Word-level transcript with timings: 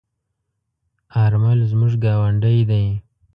آرمل 1.23 1.59
زموږ 1.71 1.93
گاوندی 2.03 2.59
دی. 2.69 2.85